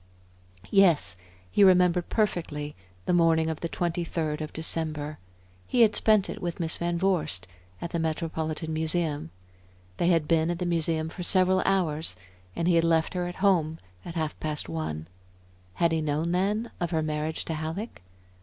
Yes, 0.71 1.15
he 1.51 1.63
remembered 1.63 2.09
perfectly 2.09 2.75
the 3.05 3.13
morning 3.13 3.51
of 3.51 3.59
the 3.59 3.69
twenty 3.69 4.03
third 4.03 4.41
of 4.41 4.51
December. 4.51 5.19
He 5.67 5.81
had 5.81 5.95
spent 5.95 6.27
it 6.27 6.41
with 6.41 6.59
Miss 6.59 6.75
Van 6.75 6.97
Vorst 6.97 7.45
at 7.79 7.91
the 7.91 7.99
Metropolitan 7.99 8.73
Museum. 8.73 9.29
They 9.97 10.07
had 10.07 10.27
been 10.27 10.49
at 10.49 10.57
the 10.57 10.65
Museum 10.65 11.07
for 11.07 11.21
several 11.21 11.61
hours, 11.65 12.15
and 12.55 12.67
he 12.67 12.73
had 12.73 12.83
left 12.83 13.13
her 13.13 13.27
at 13.27 13.35
her 13.35 13.41
home 13.41 13.77
at 14.03 14.15
half 14.15 14.39
past 14.39 14.67
one. 14.67 15.07
Had 15.75 15.91
he 15.91 16.01
known 16.01 16.31
then 16.31 16.71
of 16.79 16.89
her 16.89 17.03
marriage 17.03 17.45
to 17.45 17.53
Halleck? 17.53 18.01